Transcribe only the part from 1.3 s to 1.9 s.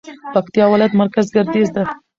ګردېز ده